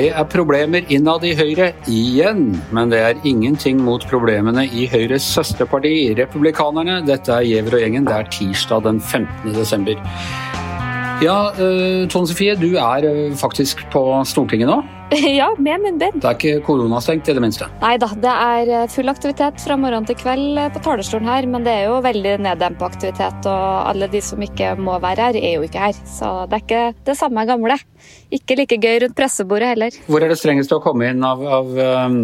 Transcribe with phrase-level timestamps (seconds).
[0.00, 5.26] Det er problemer innad i Høyre igjen, men det er ingenting mot problemene i Høyres
[5.28, 7.02] søsterparti, Republikanerne.
[7.04, 8.08] Dette er Gjever og gjengen.
[8.08, 9.52] Det er tirsdag den 15.
[9.52, 10.00] desember.
[11.20, 14.78] Ja, uh, Tone Sofie, du er uh, faktisk på Stortinget nå?
[15.40, 16.16] Ja, med munnbind.
[16.22, 17.68] Det er ikke koronastengt i det minste?
[17.82, 21.66] Nei da, det er eh, full aktivitet fra morgen til kveld på talerstolen her, men
[21.66, 25.56] det er jo veldig neddempa aktivitet, og alle de som ikke må være her, er
[25.58, 25.98] jo ikke her.
[26.08, 27.76] Så det er ikke det samme gamle.
[28.38, 29.98] Ikke like gøy rundt pressebordet heller.
[30.06, 31.74] Hvor er det strengest å komme inn av, av
[32.06, 32.22] um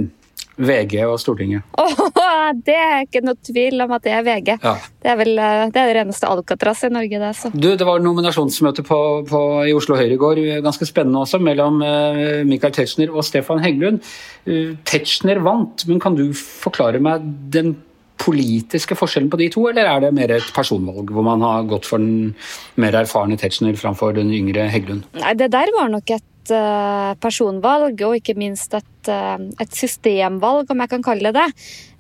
[0.57, 1.67] VG og Stortinget?
[2.27, 4.49] Oh, det er ikke noe tvil om at det er VG.
[4.63, 4.73] Ja.
[5.03, 7.31] Det er vel det, er det reneste Alcatraz i Norge, det.
[7.39, 7.51] Så.
[7.55, 8.99] Du, Det var nominasjonsmøte på,
[9.29, 13.63] på, i Oslo Høyre i går, ganske spennende også, mellom uh, Michael Tetzschner og Stefan
[13.63, 14.03] Heggelund.
[14.49, 17.77] Uh, Tetzschner vant, men kan du forklare meg den
[18.21, 21.89] politiske forskjellen på de to, eller er det mer et personvalg, hvor man har gått
[21.89, 22.33] for den
[22.81, 25.07] mer erfarne Tetzschner framfor den yngre Heggelund?
[25.21, 30.71] Nei, det der var nok et Eh, personvalg, og ikke minst et, eh, et, systemvalg,
[30.71, 31.47] om jeg kan kalle det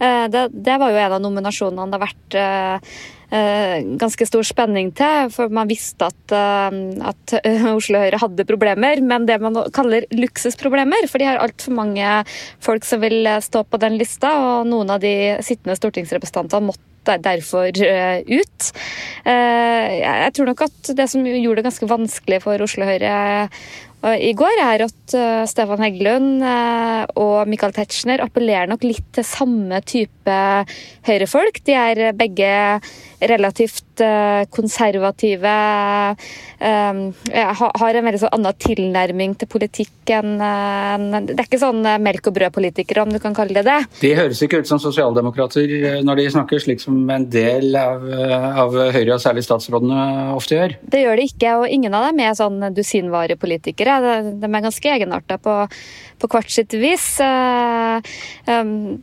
[0.00, 0.48] eh, det.
[0.52, 2.40] Det var jo en av nominasjonene det har vært
[3.26, 5.32] ganske stor spenning til.
[5.34, 7.32] For man visste at, at
[7.72, 11.08] Oslo Høyre hadde problemer, men det man kaller luksusproblemer.
[11.10, 12.06] For de har altfor mange
[12.62, 17.74] folk som vil stå på den lista, og noen av de sittende stortingsrepresentantene måtte derfor
[17.74, 18.70] ut.
[19.26, 23.16] Jeg tror nok at det som gjorde det ganske vanskelig for Oslo Høyre
[24.14, 29.26] i går, er at uh, Stefan Heggelund uh, og Michael Tetzschner appellerer nok litt til
[29.26, 30.36] samme type
[31.06, 31.62] høyrefolk.
[31.66, 32.50] De er begge
[33.26, 35.54] relativt uh, konservative.
[36.56, 42.36] Har en veldig sånn annen tilnærming til politikk enn Det er ikke sånn melk og
[42.36, 43.78] brød-politikere, om du kan kalle det det.
[44.00, 48.04] De høres ikke ut som sosialdemokrater når de snakker, slik som en del av,
[48.62, 49.98] av Høyre, og særlig statsrådene,
[50.36, 50.76] ofte gjør.
[50.86, 55.38] Det gjør de ikke, og ingen av dem er sånn dusinvarepolitikere de er ganske egenarta
[55.42, 55.58] på,
[56.22, 57.04] på hvert sitt vis.
[58.46, 59.02] Um,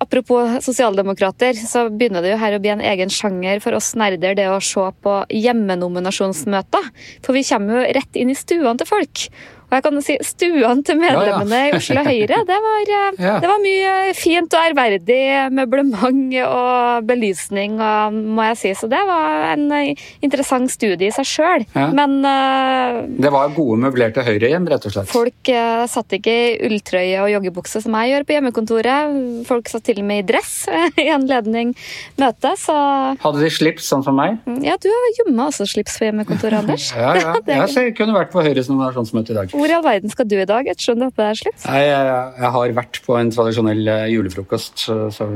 [0.00, 4.36] apropos sosialdemokrater, så begynner det jo her å bli en egen sjanger for oss nerder,
[4.38, 6.90] det å se på hjemmenominasjonsmøter.
[7.26, 9.28] For vi kommer jo rett inn i stuene til folk.
[9.68, 11.72] Og jeg kan si stuene til medlemmene ja, ja.
[11.72, 13.34] i Oslo Høyre, det var, eh, ja.
[13.42, 15.20] det var, mye fint og ærverdig
[15.52, 18.72] møblement og belysning, og, må jeg si.
[18.78, 21.66] Så det var en eh, interessant studie i seg sjøl.
[21.74, 25.10] Men uh, Det var gode møblerte Høyre-hjem, rett og slett?
[25.10, 29.18] Folk uh, satt ikke i ulltrøye og joggebukse som jeg gjør på hjemmekontoret.
[29.48, 30.54] Folk satt til og med i dress
[31.04, 31.74] i anledning
[32.20, 32.78] møtet, så
[33.20, 34.40] Hadde de slips, sånn som meg?
[34.64, 36.90] Ja, du har jomma også slips på hjemmekontoret, Anders.
[36.96, 37.68] ja, ja.
[37.68, 39.57] Jeg kunne vært på Høyres nominasjonsmøte i dag.
[39.58, 41.58] Hvor i all verden skal du i dag, ettersom dette er slutt?
[41.66, 42.08] Nei, jeg,
[42.38, 45.26] jeg, har vært på en tradisjonell eh, julefrokost, så, så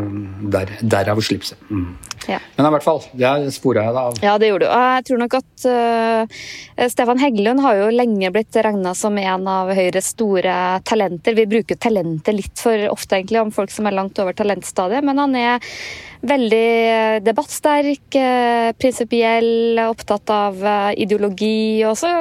[0.52, 1.58] der, derav slipset.
[1.72, 1.96] Mm.
[2.30, 2.38] Ja.
[2.56, 4.20] Men i hvert fall, det spora jeg da av.
[4.22, 4.70] Ja, det gjorde du.
[4.70, 6.44] Og jeg tror nok at uh,
[6.92, 10.54] Stefan Heggelund har jo lenge blitt regna som en av Høyres store
[10.86, 11.36] talenter.
[11.38, 15.18] Vi bruker talenter litt for ofte egentlig om folk som er langt over talentstadiet, men
[15.18, 15.74] han er
[16.22, 20.62] veldig debattsterk, eh, prinsipiell, opptatt av
[20.94, 21.82] ideologi.
[21.82, 22.12] Og også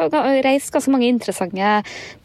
[0.46, 1.76] reist ganske mange interessante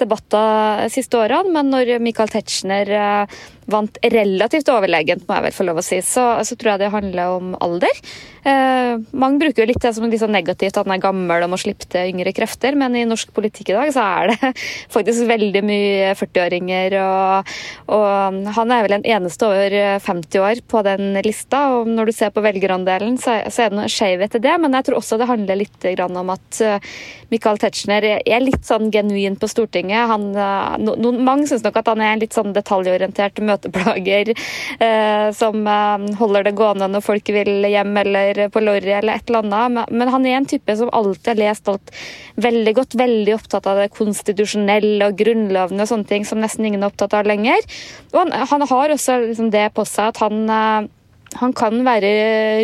[0.00, 3.37] debatter de siste årene, men når Michael Tetzschner eh,
[3.71, 6.94] vant relativt overlegent, må jeg vel få lov å si, så, så tror jeg det
[6.94, 8.03] handler om alder.
[8.47, 11.50] Eh, mange bruker jo litt det som litt sånn negativt, at han er gammel og
[11.50, 14.53] må slippe til yngre krefter, men i norsk politikk i dag så er det
[14.94, 17.50] faktisk veldig mye 40-åringer, og,
[17.97, 22.16] og, han er vel en eneste over 50 år på den lista, og når du
[22.21, 25.19] ser på velgerandelen, så, så er det noe skjevhet i det, men jeg tror også
[25.19, 26.94] det handler litt om at eh,
[27.32, 30.06] Michael Tetzschner er litt sånn genuin på Stortinget.
[30.06, 35.33] Han, no, no, mange syns nok at han er en litt sånn detaljorientert møteplager eh,
[35.33, 39.47] som eh, holder det gående når folk vil hjem eller på Lorry eller et eller
[39.47, 39.91] annet.
[39.91, 41.94] Men han er en type som alltid har lest alt
[42.37, 46.84] veldig godt, veldig opptatt av det konstitusjonelle og grunnlovene og sånne ting som nesten ingen
[46.84, 47.65] er opptatt av lenger.
[48.12, 50.93] Og han, han har også liksom det på seg at han eh,
[51.41, 52.12] han kan være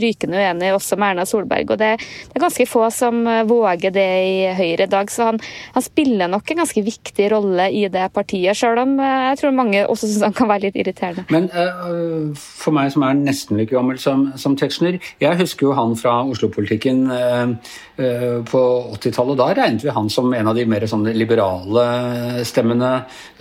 [0.02, 4.08] rykende uenig også med Erna Solberg, og det, det, er ganske få som våger det
[4.26, 5.10] i Høyre i dag.
[5.12, 5.40] Så han,
[5.74, 9.54] han spiller nok en ganske viktig rolle i det partiet, sjøl om eh, jeg tror
[9.56, 11.24] mange også syns han kan være litt irriterende.
[11.32, 15.76] Men uh, for meg som er nesten like gammel som, som Tetzschner, jeg husker jo
[15.76, 17.54] han fra Oslo-politikken uh,
[18.00, 18.62] uh, på
[18.98, 19.40] 80-tallet.
[19.40, 22.92] Da regnet vi han som en av de mer sånn liberale stemmene,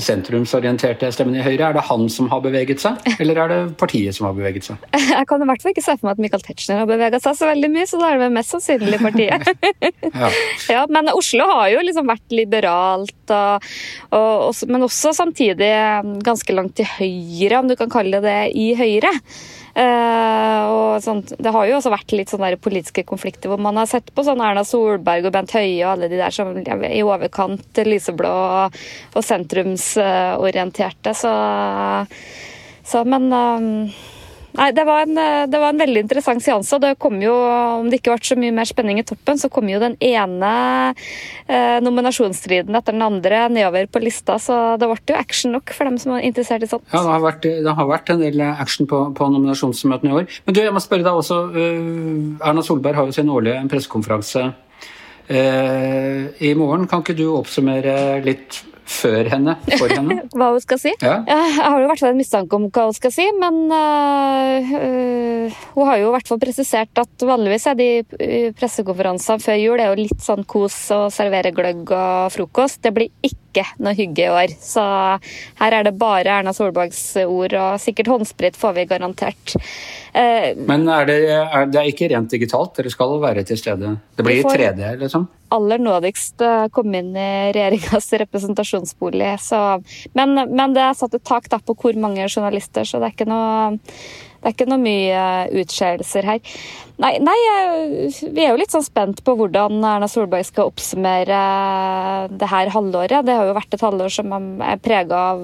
[0.01, 1.71] sentrumsorienterte stemmene i Høyre.
[1.71, 4.89] Er det han som har beveget seg, eller er det partiet som har beveget seg?
[5.21, 7.37] jeg kan i hvert fall ikke se for meg at Michael Tetzschner har bevega seg
[7.37, 9.47] så veldig mye, så da er det vel mest sannsynlig partiet.
[10.11, 10.33] ja.
[10.73, 10.83] ja.
[10.91, 13.71] Men Oslo har jo liksom vært liberalt, og,
[14.17, 15.71] og også, men også samtidig
[16.25, 19.13] ganske langt til høyre, om du kan kalle det i Høyre.
[19.71, 23.87] Uh, og sånt, det har jo også vært litt sånne politiske konflikter hvor man har
[23.87, 26.99] sett på sånn Erna Solberg og Bent Høie og alle de der som er i
[27.07, 28.75] overkant lyseblå og,
[29.15, 31.15] og sentrumsorienterte.
[31.15, 31.31] Så,
[32.83, 33.69] så men um,
[34.57, 35.15] Nei, det var, en,
[35.47, 36.75] det var, en, veldig interessant seanse.
[36.75, 37.33] og det kom jo,
[37.81, 40.51] Om det ikke ble så mye mer spenning i toppen, så kom jo den ene
[41.47, 44.37] eh, nominasjonsstriden etter den andre nedover på lista.
[44.41, 46.87] Så det ble jo action nok for dem som er interessert i sånt.
[46.91, 50.41] Ja, det har vært, det har vært en del action på, på, nominasjonsmøtene i år.
[50.47, 51.39] Men du, jeg må spørre deg også.
[51.55, 56.89] Uh, Erna Solberg har jo sin årlige pressekonferanse uh, i morgen.
[56.91, 57.95] Kan ikke du oppsummere
[58.25, 60.17] litt før henne, for henne.
[60.35, 60.93] hva hun skal si?
[61.01, 61.21] Ja.
[61.27, 65.59] Jeg har jo i hvert fall en mistanke om hva hun skal si, men uh,
[65.75, 67.89] hun har jo i hvert fall presisert at vanligvis er de
[68.57, 72.81] pressekonferansene før jul det er jo litt sånn kos og servere gløgg og frokost.
[72.85, 74.53] Det blir ikke noe hygge i år.
[74.61, 74.83] Så
[75.61, 79.55] her er det bare Erna Solbergs ord, og sikkert håndsprit får vi garantert.
[80.13, 82.75] Uh, men er det, er det er ikke rent digitalt?
[82.77, 83.95] Dere skal være til stede?
[84.15, 85.27] Det blir i 3D, liksom?
[85.51, 89.33] Aller nådigst komme inn i regjeringas representasjonsbolig.
[89.43, 89.59] Så,
[90.17, 93.29] men, men, det er satt et tak på hvor mange journalister, så det er ikke
[93.29, 93.73] noe,
[94.41, 95.25] det er ikke noe mye
[95.61, 96.55] utskeielser her.
[97.01, 97.37] Nei, nei,
[98.29, 101.39] vi er jo litt sånn spent på hvordan Erna Solberg skal oppsummere
[102.29, 103.25] det her halvåret.
[103.25, 105.41] Det har jo vært et halvår som er prega av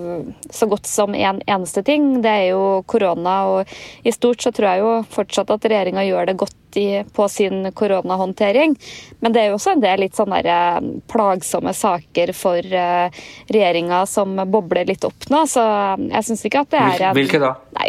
[0.53, 2.21] så godt som én en eneste ting.
[2.21, 3.73] Det er jo korona, og
[4.05, 7.71] i stort så tror jeg jo fortsatt at regjeringa gjør det godt i, på sin
[7.71, 8.75] koronahåndtering.
[9.19, 10.79] Men det er jo også en del litt sånne eh,
[11.09, 13.07] plagsomme saker for uh,
[13.49, 15.43] regjeringa som bobler litt opp nå.
[15.49, 15.63] Så
[16.03, 17.55] jeg syns ikke at det er en Hvilke da?
[17.79, 17.87] Nei,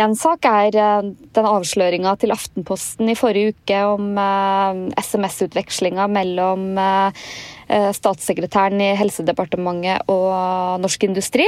[0.00, 7.28] Én sak er den avsløringa til Aftenposten i forrige uke om uh, SMS-utvekslinga mellom uh,
[7.94, 11.44] statssekretæren i Helsedepartementet og Norsk Industri.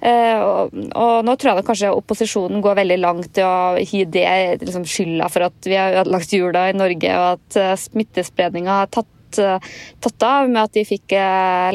[0.00, 4.24] Og, og nå tror jeg kanskje opposisjonen går veldig langt i å gi det
[4.62, 9.12] liksom, skylda for at vi har ødelagt jula i Norge, og at smittespredninga har tatt
[9.28, 11.12] tatt av med at de fikk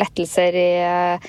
[0.02, 1.20] lettelser i Eh, eh,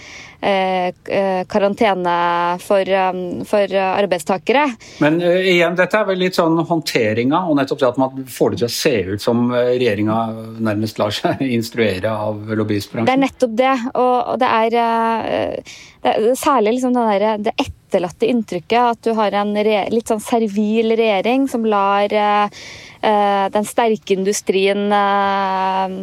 [0.45, 2.15] karantene
[2.61, 4.67] for, um, for, arbeidstakere.
[5.01, 8.53] Men uh, igjen, dette er vel litt sånn håndteringa, og nettopp det at man får
[8.53, 10.19] det til å se ut som regjeringa
[10.65, 13.09] nærmest lar seg instruere av lobbyistbransjen.
[13.09, 14.79] Det er nettopp det, og det er,
[16.05, 20.23] det er særlig liksom det, der, det etterlatte inntrykket at du har en litt sånn
[20.23, 25.95] servil regjering som lar uh, den sterke industrien eh,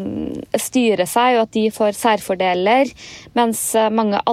[0.61, 2.91] styrer seg, og at de får særfordeler.
[3.37, 4.30] Mens eh, mange andre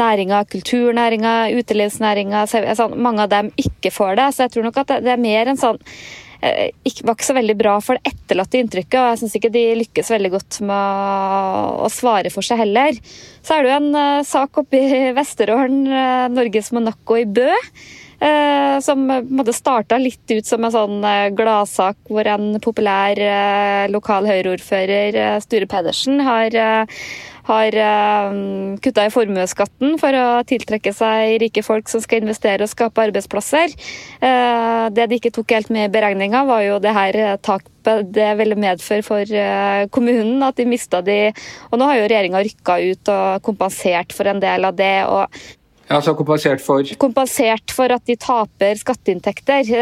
[0.00, 2.48] næringer, kulturnæringer, utelivsnæringer,
[2.78, 4.32] sånn, mange av dem ikke får det.
[4.34, 5.80] Så jeg tror nok at det er mer en sånn
[6.40, 9.64] ikke, var ikke så veldig bra for det etterlatte inntrykket, og jeg syns ikke de
[9.82, 12.96] lykkes veldig godt med å svare for seg heller.
[13.44, 15.82] Så er det jo en sak oppe i Vesterålen,
[16.32, 17.50] Norges Monaco i Bø,
[18.20, 23.86] Uh, som måtte starta litt ut som en sånn eh, gladsak hvor en populær eh,
[23.88, 26.52] lokal Høyre-ordfører, Sture Pedersen, har
[27.50, 27.76] har
[28.80, 33.74] kutta i formuesskatten for å tiltrekke seg rike folk som skal investere og skape arbeidsplasser.
[34.94, 38.58] Det de ikke tok helt med i beregninga, var jo det her tapet det ville
[38.60, 39.38] medføre for
[39.94, 40.42] kommunen.
[40.46, 41.20] At de mista de
[41.70, 44.94] Og nå har jo regjeringa rykka ut og kompensert for en del av det.
[45.06, 45.26] og
[45.90, 46.86] ja, så kompensert for?
[47.02, 49.72] Kompensert for at de taper skatteinntekter.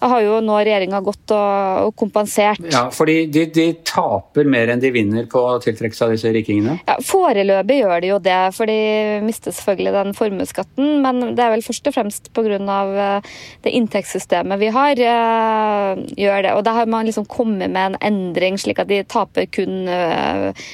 [0.00, 2.62] Eh, har jo nå regjeringa gått og, kompensert.
[2.72, 6.78] Ja, fordi de, de, taper mer enn de vinner på å tiltrekke seg disse rikingene?
[6.88, 8.78] Ja, Foreløpig gjør de jo det, for de
[9.24, 10.90] mister selvfølgelig den formuesskatten.
[11.04, 12.46] Men det er vel først og fremst pga.
[12.48, 13.32] Eh,
[13.64, 16.54] det inntektssystemet vi har, eh, gjør det.
[16.56, 19.88] Og da har man liksom kommet med en endring, slik at de taper kun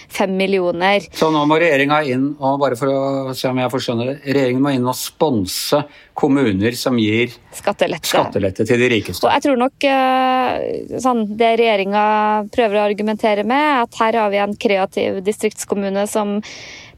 [0.08, 1.04] fem millioner.
[1.14, 4.16] Så nå må regjeringa inn, og bare for å se om jeg forstår det.
[4.34, 5.82] Regjeringen må inn og sponse
[6.14, 9.13] kommuner som gir skattelette, skattelette til de rikeste.
[9.22, 12.04] Og jeg tror nok eh, sånn, Det regjeringa
[12.54, 16.40] prøver å argumentere med, at her har vi en kreativ distriktskommune som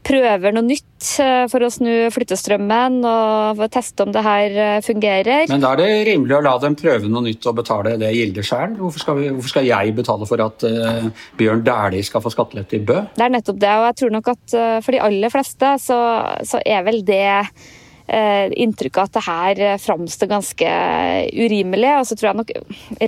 [0.07, 5.47] prøver noe nytt eh, for å snu flyttestrømmen og teste om det her eh, fungerer.
[5.51, 8.47] Men da er det rimelig å la dem prøve noe nytt og betale det gildet
[8.47, 8.77] sjøl?
[8.79, 11.09] Hvorfor, hvorfor, skal jeg betale for at uh,
[11.39, 13.01] Bjørn Dæhlie skal få skattelette i Bø?
[13.17, 15.99] Det er nettopp det, og jeg tror nok at uh, for de aller fleste så,
[16.47, 17.25] så er vel det
[18.07, 20.69] inntrykk av at det her framstår ganske
[21.33, 21.91] urimelig.
[21.99, 22.53] Og så tror jeg nok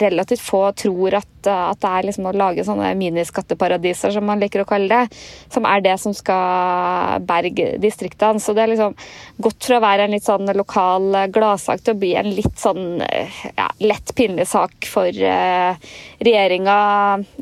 [0.04, 4.64] relativt få tror at, at det er liksom å lage sånne miniskatteparadiser, som man liker
[4.64, 5.20] å kalle det,
[5.54, 8.42] som er det som skal berge distriktene.
[8.44, 8.98] Så det er liksom
[9.40, 13.00] gått fra å være en litt sånn lokal gladsak til å bli en litt sånn
[13.00, 15.08] ja, lett pinlig sak for
[16.20, 16.78] regjeringa,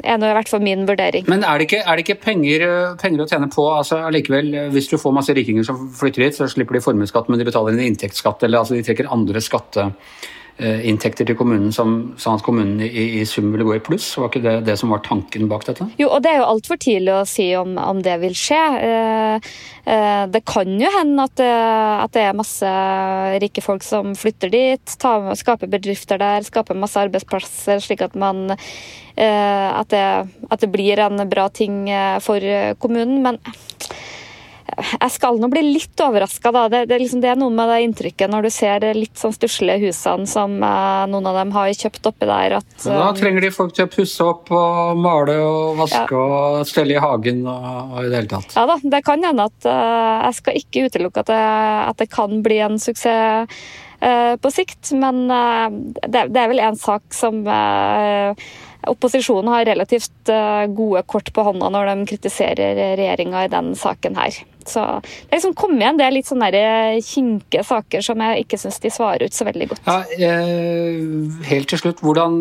[0.04, 1.26] er nå i hvert fall min vurdering.
[1.30, 2.66] Men er det ikke, er det ikke penger,
[3.02, 3.66] penger, å tjene på?
[3.74, 7.40] altså allikevel, Hvis du får masse rikinger som flytter hit, så slipper de formuesskatt, men
[7.40, 9.92] de betaler en inntektsskatt, eller altså de trekker andre skatte
[10.58, 14.08] Eh, til kommunen som, sånn at kommunen i, i, sum ville gå i pluss?
[14.18, 15.86] Var ikke det det som var tanken bak dette?
[16.02, 18.64] Jo, og det er jo altfor tidlig å si om, om, det vil skje.
[18.88, 19.52] Eh,
[19.86, 22.74] eh, det kan jo hende at, at, det er masse
[23.44, 28.48] rike folk som flytter dit, tar, skaper bedrifter der, skaper masse arbeidsplasser, slik at man
[29.18, 30.02] at det,
[30.54, 31.88] at det blir en bra ting
[32.22, 32.44] for
[32.78, 33.24] kommunen.
[33.26, 33.40] men
[34.76, 36.66] jeg skal nå bli litt overraska, da.
[36.70, 39.88] Det, det, liksom, det, er noe med det inntrykket når du ser litt sånn stusslige
[39.88, 42.58] husene som eh, noen av dem har kjøpt oppi der.
[42.60, 46.62] At, da trenger de folk til å pusse opp og male og vaske ja.
[46.62, 48.56] og stelle i hagen og, og, i det hele tatt.
[48.60, 51.44] Ja da, det kan hende at uh, jeg skal ikke utelukke at det,
[51.88, 57.16] at det kan bli en suksess på sikt, men det, det, er vel en sak
[57.18, 57.40] som
[58.88, 60.32] Opposisjonen har relativt
[60.76, 64.40] gode kort på hånda når de kritiserer regjeringa i den saken her.
[64.68, 68.44] Så det er liksom kommet igjen det er litt sånne eh, kinkige saker som jeg
[68.44, 69.88] ikke syns de svarer ut så veldig godt.
[69.88, 70.98] Ja, eh,
[71.48, 72.38] helt til slutt, hvordan,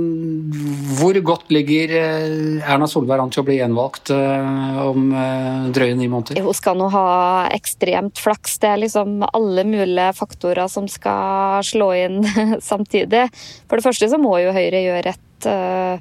[0.99, 5.99] hvor godt ligger eh, Erna Solberg an til å bli gjenvalgt eh, om eh, drøye
[5.99, 6.43] ni måneder?
[6.43, 7.07] Hun skal nå ha
[7.55, 8.59] ekstremt flaks.
[8.62, 12.21] Det er liksom alle mulige faktorer som skal slå inn
[12.73, 13.29] samtidig.
[13.67, 16.00] For det første så må jo Høyre gjøre et eh,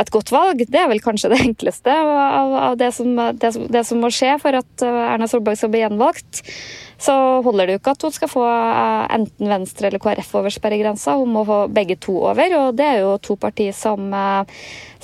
[0.00, 0.60] et godt valg.
[0.68, 4.34] Det er vel kanskje det enkleste av, av det, som, det, det, som, må skje
[4.42, 6.42] for at eh, Erna Solberg skal bli gjenvalgt.
[7.00, 7.14] Så
[7.44, 11.16] holder det jo ikke at hun skal få eh, enten Venstre eller KrF over sperregrensa.
[11.20, 14.12] Hun må få begge to over, og det er jo to partier som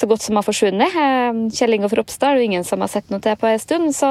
[0.01, 0.95] så godt som har forsvunnet.
[1.53, 4.11] Kjell Ingolf Ropstad er det ingen som har sett noe til på en stund, så,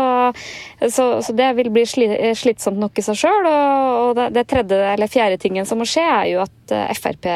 [0.85, 3.49] så, så det vil bli slitsomt nok i seg sjøl.
[3.49, 7.27] Og, det, det tredje eller fjerde tingen som må skje, er jo at Frp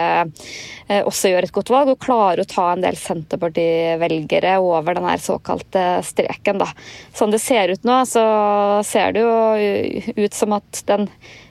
[1.04, 5.86] også gjør et godt valg og klarer å ta en del Senterparti-velgere over den såkalte
[6.06, 6.60] streken.
[6.62, 6.70] Da.
[7.16, 8.26] Sånn det ser ut nå, så
[8.88, 11.10] ser det jo ut som at den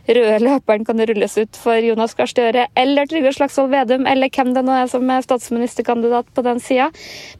[0.09, 4.53] røde løperen kan rulles ut for Jonas Gahr Støre eller Trygve Slagsvold Vedum, eller hvem
[4.57, 6.89] det nå er som er statsministerkandidat på den sida.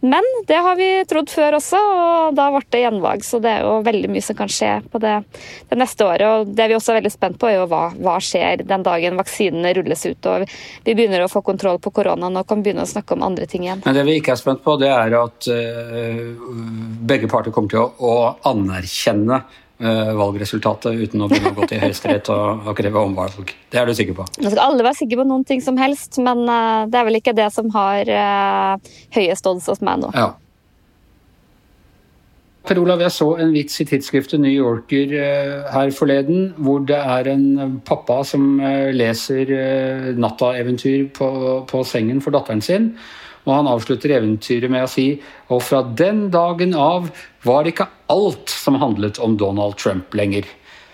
[0.01, 3.27] Men det har vi trodd før også, og da ble det gjenvalg.
[3.27, 5.17] Så det er jo veldig mye som kan skje på det,
[5.71, 6.27] det neste året.
[6.29, 9.19] Og det vi også er veldig spent på, er jo hva, hva skjer den dagen
[9.21, 10.47] vaksinene rulles ut og
[10.85, 13.67] vi begynner å få kontroll på koronaen og kan begynne å snakke om andre ting
[13.67, 13.83] igjen.
[13.87, 16.23] Men det vi ikke er spent på, det er at uh,
[17.09, 18.15] begge parter kommer til å,
[18.49, 23.51] anerkjenne Eh, valgresultatet uten å begynne å gå til Høyesterett og, og kreve omvalg.
[23.73, 24.27] Det er du sikker på?
[24.39, 27.19] Nå skal alle være sikre på noen ting som helst, men uh, det er vel
[27.19, 30.13] ikke det som har uh, høyest odds hos meg nå.
[30.15, 30.33] Ja.
[32.63, 35.17] Per Olav, jeg så en vits i tidsskriftet New Yorker
[35.75, 38.61] her forleden, hvor det er en pappa som
[38.95, 39.51] leser
[40.15, 41.33] nattaeventyr på,
[41.67, 42.93] på sengen for datteren sin.
[43.43, 45.07] Og han avslutter eventyret med å si
[45.51, 47.11] og fra den dagen av
[47.43, 50.47] var ikke alt som handlet om Donald Trump lenger.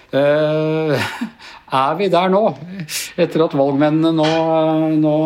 [0.09, 0.97] Uh,
[1.69, 2.43] er vi der nå?
[3.21, 4.29] Etter at valgmennene nå,
[5.03, 5.17] nå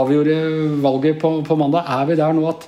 [0.00, 0.38] avgjorde
[0.82, 2.66] valget på, på, mandag, er vi der nå at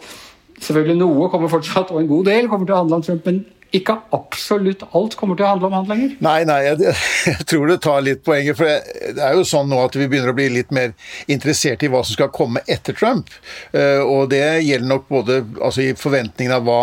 [0.63, 3.43] selvfølgelig noe kommer fortsatt, og en god del kommer til å handle om Trump, men
[3.75, 6.13] ikke absolutt alt kommer til å handle om han lenger?
[6.25, 6.93] Nei, nei, jeg,
[7.27, 8.59] jeg, tror det tar litt poenget.
[8.59, 10.93] For det, er jo sånn nå at vi begynner å bli litt mer
[11.31, 13.33] interessert i hva som skal komme etter Trump.
[13.75, 16.81] Uh, og det gjelder nok både altså, i forventningene av hva,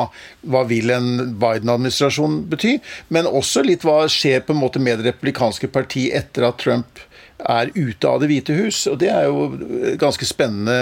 [0.52, 2.78] hva vil en Biden-administrasjon bety,
[3.14, 7.06] men også litt hva skjer på en måte med det republikanske parti etter at Trump
[7.50, 8.86] er ute av Det hvite hus.
[8.92, 9.48] Og det er jo
[10.02, 10.78] ganske spennende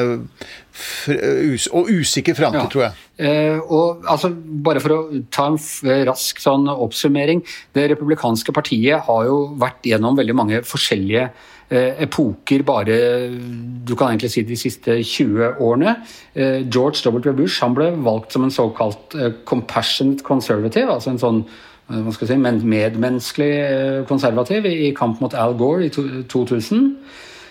[1.75, 2.71] og usikker framtid, ja.
[2.71, 3.05] tror jeg.
[3.19, 4.31] Eh, og altså,
[4.63, 4.99] Bare for å
[5.33, 5.59] ta en
[6.07, 7.43] rask sånn oppsummering.
[7.75, 12.99] Det republikanske partiet har jo vært gjennom veldig mange forskjellige eh, epoker bare
[13.29, 15.97] du kan egentlig si de siste 20 årene.
[16.33, 17.33] Eh, George W.
[17.41, 19.17] Bush han ble valgt som en såkalt
[19.49, 21.43] compassionate conservative, altså en sånn
[21.89, 26.95] hva skal jeg si, medmenneskelig eh, konservativ i kamp mot Al Gore i 2000.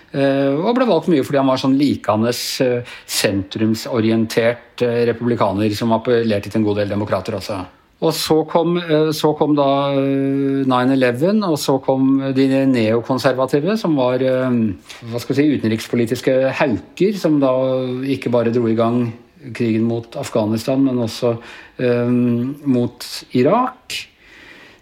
[0.08, 4.76] Eh, og ble valgt mye fordi han var sånn likende sentrumsorientert
[5.10, 7.56] republikaner som appellerte til en god del demokrater også.
[7.98, 8.78] Og så kom,
[9.10, 16.54] så kom da 9-11, og så kom de neokonservative, som var hva skal si, utenrikspolitiske
[16.60, 17.50] hauker, som da
[18.14, 19.10] ikke bare dro i gang
[19.54, 21.34] krigen mot Afghanistan, men også
[21.82, 23.06] um, mot
[23.38, 23.98] Irak.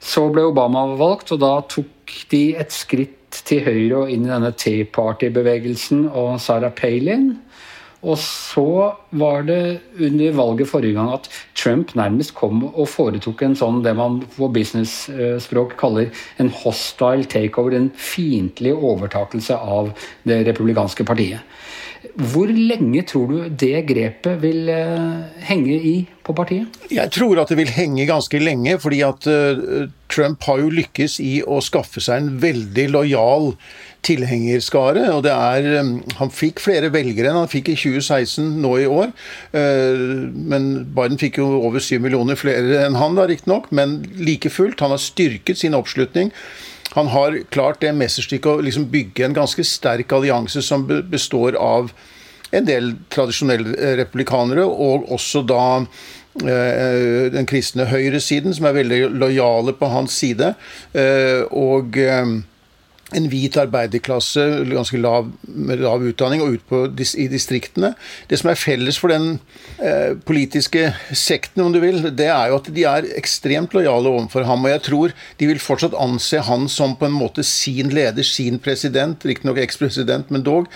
[0.07, 4.31] Så ble Obama valgt, og da tok de et skritt til høyre og inn i
[4.31, 7.33] denne Tea Party-bevegelsen og Sarah Palin.
[8.07, 11.27] Og så var det under valget forrige gang at
[11.59, 17.75] Trump nærmest kom og foretok en sånn det man på business-språk kaller en hostile takeover,
[17.75, 19.91] en fiendtlig overtakelse av
[20.29, 21.43] det republikanske partiet.
[22.15, 25.95] Hvor lenge tror du det grepet vil eh, henge i
[26.27, 26.77] på partiet?
[26.91, 31.19] Jeg tror at det vil henge ganske lenge, fordi at uh, Trump har jo lykkes
[31.23, 33.53] i å skaffe seg en veldig lojal
[34.07, 35.09] tilhengerskare.
[35.15, 38.87] og det er, um, Han fikk flere velgere enn han fikk i 2016 nå i
[38.91, 39.11] år.
[39.53, 43.71] Men Biden fikk jo over syv millioner flere enn han, da riktignok.
[43.75, 46.31] Men like fullt, han har styrket sin oppslutning.
[46.97, 51.93] Han har klart det mesterstykket å liksom bygge en ganske sterk allianse som består av
[52.57, 55.63] en del tradisjonelle republikanere, og også da
[56.47, 60.55] eh, den kristne høyresiden, som er veldig lojale på hans side.
[60.97, 62.37] Eh, og eh,
[63.15, 65.29] en hvit arbeiderklasse, ganske lav,
[65.79, 66.81] lav utdanning, og ut på,
[67.15, 67.93] i distriktene.
[68.27, 69.37] Det som er felles for den
[69.79, 74.47] eh, politiske sekten, om du vil, det er jo at de er ekstremt lojale overfor
[74.49, 74.67] ham.
[74.67, 78.59] Og jeg tror de vil fortsatt anse han som på en måte sin leder, sin
[78.59, 80.67] president, riktignok ekspresident, men dog.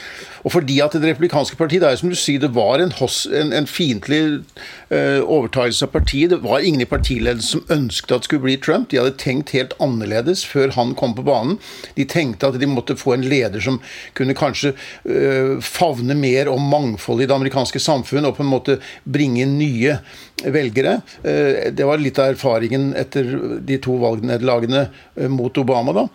[0.46, 3.52] Og fordi at det republikanske partiet, det er som du sier, det var en, en,
[3.58, 4.22] en fiendtlig
[4.94, 6.30] eh, overtakelse av partiet.
[6.30, 8.92] Det var ingen i partiledelsen som ønsket at det skulle bli Trump.
[8.92, 11.58] De hadde tenkt helt annerledes før han kom på banen.
[11.98, 13.80] De tenkte tenkte at de måtte få en leder som
[14.16, 18.80] kunne kanskje uh, favne mer om mangfold i det amerikanske samfunn, og på en måte
[19.04, 19.98] bringe nye
[20.44, 20.98] velgere.
[21.24, 23.32] Uh, det var litt av erfaringen etter
[23.66, 26.06] de to valgnederlagene uh, mot Obama, da.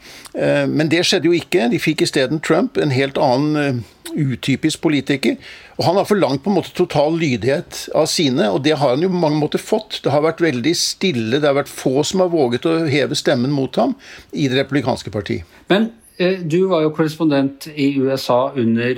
[0.68, 1.68] men det skjedde jo ikke.
[1.72, 3.84] De fikk isteden Trump, en helt annen
[4.16, 5.36] utypisk politiker.
[5.78, 9.04] Og Han har forlangt på en måte total lydighet av sine, og det har han
[9.04, 10.00] jo på mange måter fått.
[10.04, 13.54] Det har vært veldig stille, det har vært få som har våget å heve stemmen
[13.54, 13.96] mot ham
[14.32, 15.42] i Det republikanske parti.
[15.72, 18.96] Men Eh, du var jo korrespondent i USA under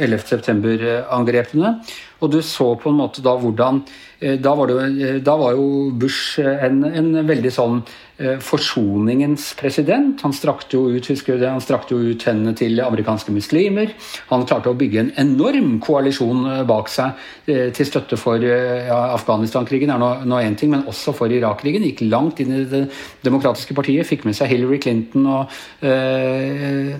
[0.00, 1.68] 11.9-angrepene.
[1.68, 1.76] Eh,
[2.20, 5.90] og du så på en måte da hvordan eh, Da var, det, da var jo
[5.92, 7.82] Bush en, en veldig sånn
[8.18, 10.22] Eh, forsoningens president.
[10.24, 13.92] Han strakte jo ut husker du det, han strakte jo ut hendene til amerikanske muslimer.
[14.30, 17.12] Han klarte å bygge en enorm koalisjon eh, bak seg
[17.44, 21.84] eh, til støtte for ja, Afghanistan-krigen, er nå én ting, men også for Irak-krigen.
[21.90, 22.86] Gikk langt inn i Det
[23.26, 25.52] demokratiske partiet, fikk med seg Hillary Clinton og
[25.84, 26.94] øh,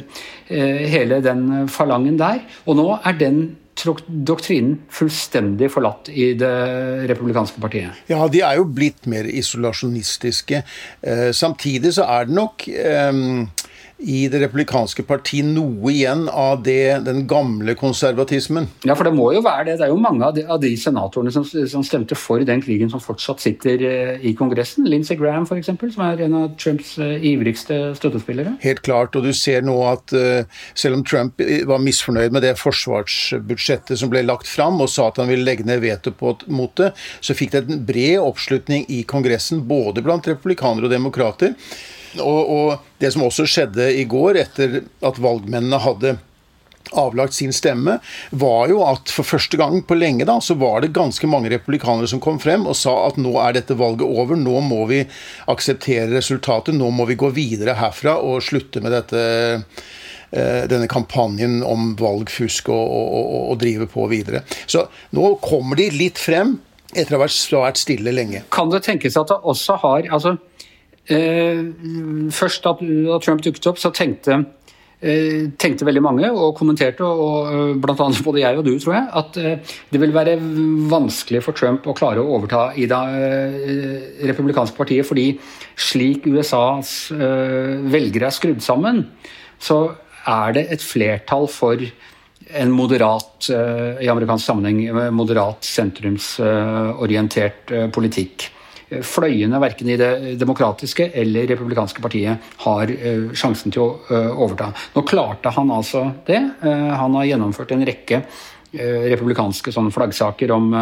[0.52, 2.44] hele den falangen der.
[2.68, 3.46] Og nå er den
[3.84, 6.52] doktrinen fullstendig forlatt i det
[7.10, 8.04] republikanske partiet?
[8.10, 10.62] Ja, de er jo blitt mer isolasjonistiske.
[11.02, 13.22] Eh, samtidig så er det nok eh,
[13.98, 18.68] i Det republikanske parti noe igjen av det, den gamle konservatismen.
[18.84, 19.78] Ja, for det må jo være det.
[19.80, 22.90] Det er jo mange av de, av de senatorene som, som, stemte for den krigen,
[22.92, 24.84] som fortsatt sitter uh, i Kongressen.
[24.90, 28.58] Lindsey Graham, f.eks., som er en av Trumps uh, ivrigste støttespillere.
[28.66, 29.16] Helt klart.
[29.16, 34.12] Og du ser nå at uh, selv om Trump var misfornøyd med det forsvarsbudsjettet som
[34.12, 36.12] ble lagt fram, og sa at han ville legge ned veto
[36.52, 36.92] mot det,
[37.24, 41.56] så fikk det en bred oppslutning i Kongressen, både blant republikanere og demokrater.
[42.20, 46.16] Og, og, det som også skjedde i går, etter at valgmennene hadde
[46.92, 47.98] avlagt sin stemme,
[48.30, 52.08] var jo at for første gang på lenge da, så var det ganske mange republikanere
[52.10, 55.02] som kom frem og sa at nå er dette valget over, nå må vi
[55.50, 59.24] akseptere resultatet, nå må vi gå videre herfra og slutte med dette
[60.30, 64.44] eh, denne kampanjen om valgfusk og, og, og, og, drive på videre.
[64.66, 66.58] Så nå kommer de litt frem
[66.94, 68.44] etter å ha vært svært stille lenge.
[68.54, 70.36] Kan det tenkes at det også har altså
[71.06, 72.72] først da
[73.22, 74.44] Trump dukket opp, så tenkte,
[75.00, 77.94] eh, tenkte veldig mange, og kommenterte, og eh, bl.a.
[78.24, 79.32] både jeg og du, tror jeg, at
[79.92, 80.38] det vil være
[80.90, 83.02] vanskelig for Trump å klare å overta i det
[84.32, 85.38] republikanske partiet, fordi
[85.76, 89.06] slik USAs velgere er skrudd sammen,
[89.58, 89.94] så
[90.26, 91.76] er det et flertall for
[92.56, 98.55] en moderat, i amerikansk sammenheng, moderat sentrumsorientert politikk
[98.86, 104.70] fløyene verken i det demokratiske eller republikanske partiet har eh, sjansen til å eh, overta.
[104.94, 106.38] Nå klarte han altså det.
[106.62, 108.22] Eh, han har gjennomført en rekke
[108.76, 110.74] republikanske flaggsaker om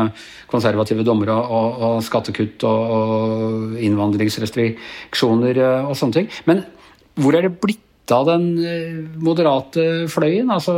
[0.50, 6.30] konservative dommere og, og skattekutt og, og innvandringsrestriksjoner og sånne ting.
[6.48, 6.64] Men
[7.20, 10.50] hvor er det blitt av den eh, moderate fløyen.
[10.52, 10.74] altså,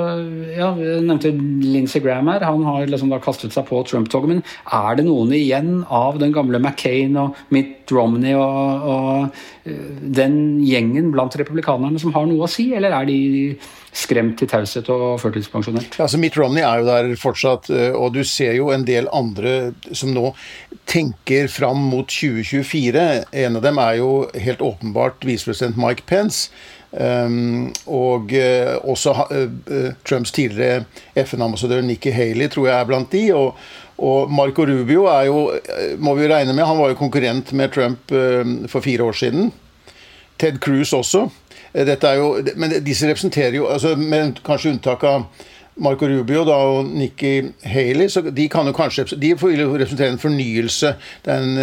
[0.55, 2.45] ja, Jeg nevnte Lindsey Graham her.
[2.47, 4.31] Han har liksom da kastet seg på Trump-toget.
[4.31, 9.91] Men er det noen igjen av den gamle McCain og Mitt Romney og, og eh,
[10.21, 13.19] den gjengen blant republikanerne som har noe å si, eller er de
[13.97, 15.99] skremt til taushet og førtidspensjonert?
[16.03, 19.73] Altså, Mitt Romney er jo der fortsatt, eh, og du ser jo en del andre
[19.91, 20.33] som nå
[20.87, 23.07] tenker fram mot 2024.
[23.47, 26.53] En av dem er jo helt åpenbart visepresident Mike Pence.
[26.93, 30.85] Um, og uh, også uh, Trumps tidligere
[31.17, 33.25] FN-ambassadør Nikki Haley tror jeg er blant de.
[33.35, 33.57] Og,
[33.99, 35.51] og, Marco Rubio er jo,
[35.99, 38.13] må vi regne med, han var jo konkurrent med Trump
[38.69, 39.53] for fire år siden.
[40.39, 41.29] Ted Cruz også.
[41.73, 45.25] Dette er jo, men disse representerer jo, altså, med kanskje unntak av
[45.81, 50.13] Marco Rubio da, og Nikki Haley, så de kan jo kanskje de vil jo representere
[50.13, 50.93] en fornyelse
[51.25, 51.59] den,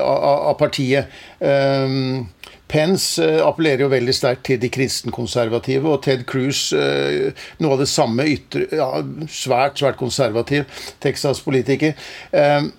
[0.00, 1.08] av, av, partiet.
[1.40, 2.26] Um,
[2.68, 7.82] Pence eh, appellerer jo veldig sterkt til de kristenkonservative, og Ted Cruz eh, noe av
[7.84, 8.28] det samme.
[8.28, 8.90] Ytre, ja,
[9.32, 10.68] svært, svært konservativ
[11.02, 11.96] Texas-politiker.
[12.32, 12.70] Eh,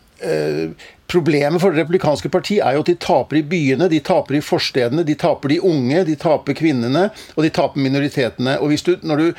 [1.09, 4.41] problemet for Det republikanske partiet er jo at de taper i byene, de taper i
[4.45, 8.59] forstedene, de taper de unge, de taper kvinnene, og de taper minoritetene.
[8.59, 9.33] Og hvis du, Når du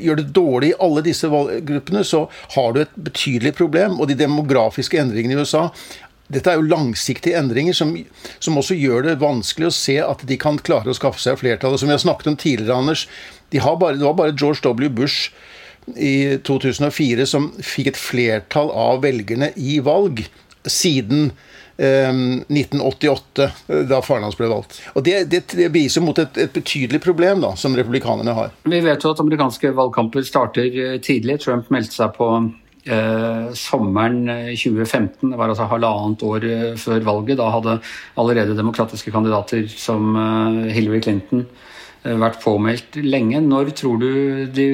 [0.00, 2.26] gjør det dårlig i alle disse valggruppene, så
[2.56, 4.00] har du et betydelig problem.
[4.00, 5.68] Og de demografiske endringene i USA
[6.32, 7.90] dette er jo langsiktige endringer som,
[8.38, 11.82] som, også gjør det vanskelig å se at de kan klare å skaffe seg flertallet.
[11.82, 13.06] Som vi har snakket om tidligere, Anders,
[13.52, 14.88] de bare, det var bare George W.
[14.88, 15.30] Bush
[16.00, 20.24] i 2004 som fikk et flertall av velgerne i valg
[20.64, 21.28] siden
[21.76, 23.50] eh, 1988,
[23.90, 24.80] da faren hans ble valgt.
[24.94, 28.54] Og Det, det, det viser mot et, et, betydelig problem da, som republikanerne har.
[28.64, 31.42] Vi vet jo at amerikanske valgkamper starter eh, tidlig.
[31.44, 32.30] Trump meldte seg på
[33.56, 37.78] sommeren 2015, det var altså halvannet år eh, før valget, da hadde
[38.20, 43.40] allerede demokratiske kandidater som eh, Hillary Clinton Eh, vært påmeldt lenge.
[43.44, 44.10] Når tror du
[44.52, 44.66] de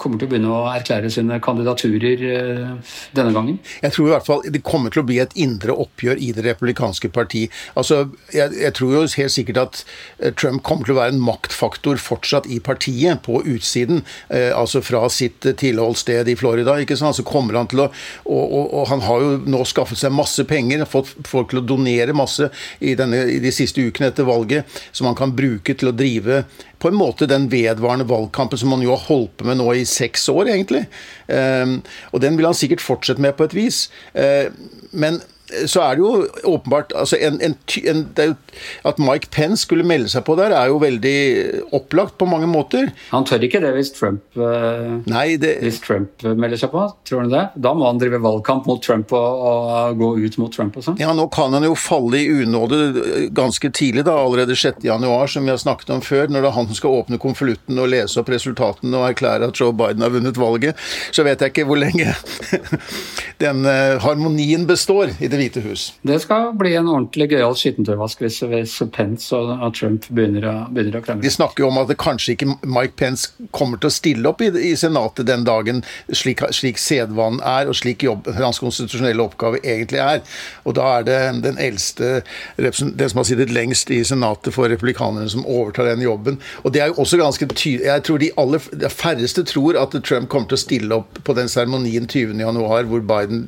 [0.00, 3.58] kommer til å begynne å erklære sine kandidaturer eh, denne gangen?
[3.84, 6.46] Jeg tror i hvert fall det kommer til å bli et indre oppgjør i det
[6.46, 7.46] republikanske parti.
[7.78, 9.82] Altså, jeg, jeg, tror jo helt sikkert at
[10.18, 14.02] eh, Trump kommer til å være en maktfaktor fortsatt i partiet, på utsiden.
[14.32, 16.78] Eh, altså fra sitt tilholdssted i Florida.
[16.80, 17.18] ikke sant?
[17.18, 20.44] Så kommer han til å og, og, og, han har jo nå skaffet seg masse
[20.48, 22.48] penger, fått folk til å donere masse
[22.80, 26.42] i, denne, i de siste ukene etter valget, som han kan bruke til å drive
[26.78, 29.86] på en måte den vedvarende valgkampen som han jo har holdt på med nå i
[29.88, 30.84] seks år, egentlig.
[31.26, 31.80] Um,
[32.12, 33.80] og den vil han sikkert fortsette med på et vis.
[34.14, 34.52] Uh,
[34.92, 35.20] men
[35.66, 37.54] så er det jo åpenbart altså en, en,
[37.88, 38.34] en, jo,
[38.88, 41.18] At Mike Pence skulle melde seg på der, er jo veldig
[41.76, 42.90] opplagt på mange måter.
[43.12, 46.84] Han tør ikke det hvis Trump, uh, Nei, det, hvis Trump melder seg på?
[47.08, 47.44] Tror han det?
[47.56, 50.98] Da må han drive valgkamp mot Trump og, og gå ut mot Trump og sånn?
[51.00, 55.54] Ja, nå kan han jo falle i unåde ganske tidlig, da, allerede 6.1, som vi
[55.54, 56.28] har snakket om før.
[56.28, 59.60] Når det er han som skal åpne konvolutten og lese opp resultatene og erklære at
[59.60, 62.12] Joe Biden har vunnet valget, så vet jeg ikke hvor lenge
[63.44, 63.64] den
[64.02, 65.86] harmonien består i det det hvite hus.
[66.02, 70.98] Det skal bli en ordentlig gøyal skittentøyvask hvis, hvis Pence og Trump begynner å, begynner
[70.98, 71.24] å, krangle.
[71.24, 74.42] De snakker jo om at det kanskje ikke Mike Pence kommer til å stille opp
[74.44, 79.62] i, i Senatet den dagen, slik, slik sedvanen er, og slik jobb, hans konstitusjonelle oppgave
[79.62, 80.22] egentlig er.
[80.68, 82.22] Og da er det den eldste,
[82.58, 86.40] den som har sittet lengst i Senatet for republikanerne, som overtar den jobben.
[86.64, 89.94] Og det er jo også ganske tydelig Jeg tror de aller de færreste tror at
[90.04, 93.46] Trump kommer til å stille opp på den seremonien 20.1, hvor Biden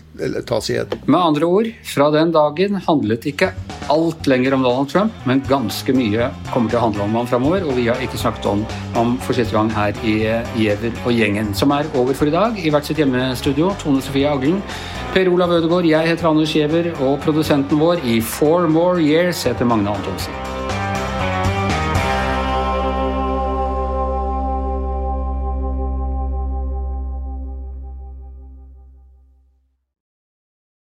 [0.49, 0.93] tas igjen.
[1.07, 3.51] Med andre ord, fra den dagen handlet ikke
[3.91, 7.67] alt lenger om Donald Trump, men ganske mye kommer til å handle om ham framover.
[7.67, 8.65] Og vi har ikke snakket om
[8.95, 10.17] ham for siste gang her i
[10.59, 12.59] Giæver og gjengen, som er over for i dag.
[12.61, 14.63] I hvert sitt hjemmestudio, Tone Sofie Aglen.
[15.11, 19.67] Per Olav Ødegaard, jeg heter Anders Giæver, og produsenten vår i Four More Years heter
[19.67, 20.80] Magne Antonsen.